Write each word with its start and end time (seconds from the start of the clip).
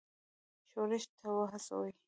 ښورښ 0.71 1.03
ته 1.19 1.27
وهڅوي. 1.35 1.91